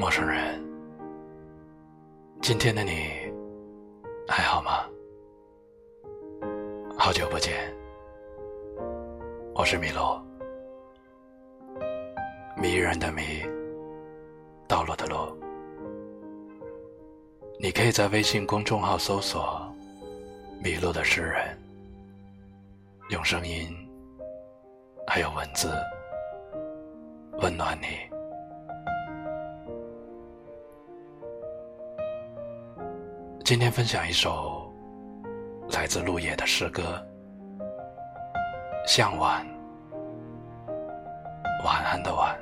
[0.00, 0.58] 陌生人，
[2.40, 3.30] 今天的你
[4.26, 4.88] 还好吗？
[6.96, 7.52] 好久不见，
[9.54, 10.18] 我是米洛，
[12.56, 13.44] 迷人的迷，
[14.66, 15.38] 道路的路。
[17.58, 19.70] 你可以在微信公众号搜索
[20.64, 21.58] “迷路的诗人”，
[23.12, 23.68] 用声音
[25.06, 25.70] 还有文字
[27.42, 28.18] 温暖你。
[33.44, 34.72] 今天分享一首
[35.72, 36.82] 来自陆野的诗歌
[38.86, 39.44] 《向晚》，
[41.64, 42.36] 晚安的晚。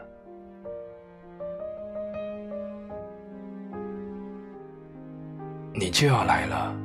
[5.72, 6.76] 你就要来了，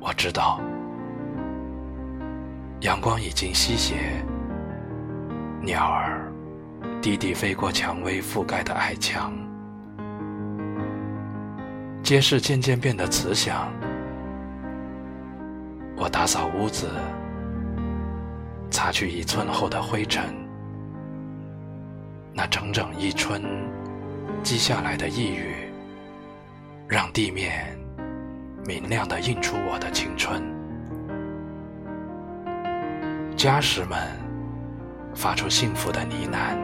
[0.00, 0.60] 我知道。
[2.80, 3.94] 阳光已经西斜，
[5.62, 6.32] 鸟儿
[7.00, 9.32] 低低飞过蔷薇覆盖的矮墙。
[12.08, 13.70] 街市渐渐变得慈祥，
[15.94, 16.88] 我打扫屋子，
[18.70, 20.24] 擦去一寸厚的灰尘。
[22.32, 23.42] 那整整一春
[24.42, 25.54] 积下来的抑郁，
[26.88, 27.78] 让地面
[28.64, 30.42] 明亮地映出我的青春。
[33.36, 33.98] 家什们
[35.14, 36.56] 发出幸福的呢喃，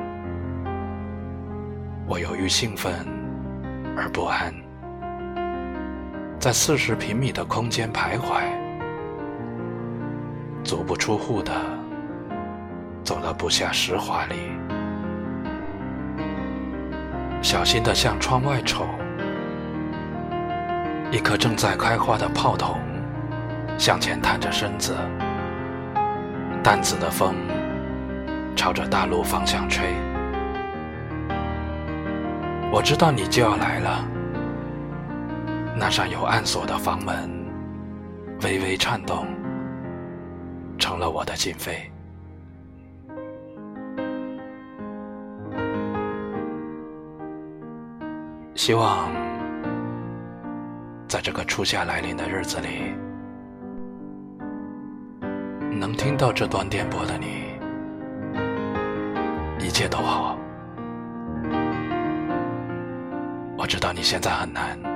[2.07, 3.07] 我由于兴奋
[3.95, 4.64] 而不安。
[6.45, 8.43] 在四十平米的空间徘徊，
[10.63, 11.51] 足不出户的
[13.03, 14.35] 走了不下十华里，
[17.41, 18.85] 小心的向窗外瞅，
[21.11, 22.79] 一颗正在开花的炮筒
[23.79, 24.95] 向前探着身子，
[26.63, 27.35] 淡紫的风
[28.55, 29.87] 朝着大陆方向吹，
[32.71, 34.14] 我知道你就要来了。
[35.77, 37.29] 那扇有暗锁的房门
[38.43, 39.27] 微微颤动，
[40.79, 41.91] 成了我的心扉。
[48.55, 49.11] 希望
[51.09, 52.95] 在这个初夏来临的日子里，
[55.77, 57.59] 能听到这段电波的你，
[59.59, 60.39] 一切都好。
[63.59, 64.94] 我知道你现在很难。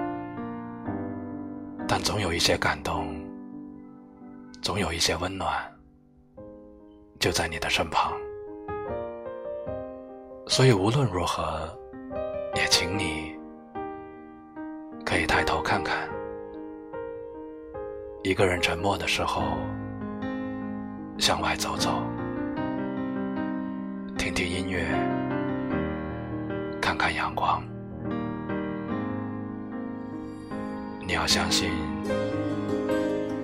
[1.91, 3.17] 但总有一些感动，
[4.61, 5.51] 总有一些温暖，
[7.19, 8.13] 就在你的身旁。
[10.47, 11.67] 所以无论如何，
[12.55, 13.35] 也请你
[15.05, 16.07] 可以抬头看看。
[18.23, 19.43] 一个人沉默的时候，
[21.19, 22.03] 向外走走，
[24.19, 24.85] 听听音乐，
[26.83, 27.63] 看看阳光。
[31.09, 31.71] 你要相信，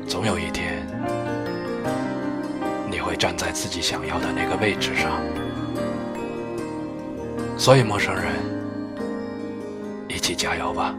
[0.07, 0.87] 总有一天，
[2.91, 5.19] 你会站在自己想要的那个位置上。
[7.57, 8.35] 所以，陌生人，
[10.09, 10.95] 一起加油吧！